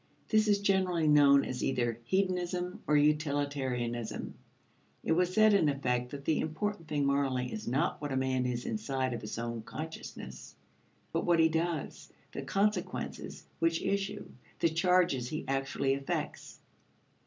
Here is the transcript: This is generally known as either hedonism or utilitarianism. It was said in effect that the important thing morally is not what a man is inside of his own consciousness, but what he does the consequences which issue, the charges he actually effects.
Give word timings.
This 0.29 0.47
is 0.47 0.57
generally 0.61 1.07
known 1.07 1.45
as 1.45 1.63
either 1.63 1.99
hedonism 2.05 2.81
or 2.87 2.97
utilitarianism. 2.97 4.33
It 5.03 5.11
was 5.11 5.31
said 5.31 5.53
in 5.53 5.69
effect 5.69 6.09
that 6.09 6.25
the 6.25 6.39
important 6.39 6.87
thing 6.87 7.05
morally 7.05 7.53
is 7.53 7.67
not 7.67 8.01
what 8.01 8.11
a 8.11 8.15
man 8.17 8.47
is 8.47 8.65
inside 8.65 9.13
of 9.13 9.21
his 9.21 9.37
own 9.37 9.61
consciousness, 9.61 10.55
but 11.13 11.23
what 11.23 11.37
he 11.37 11.49
does 11.49 12.11
the 12.31 12.41
consequences 12.41 13.45
which 13.59 13.83
issue, 13.83 14.31
the 14.59 14.69
charges 14.69 15.29
he 15.29 15.45
actually 15.47 15.93
effects. 15.93 16.57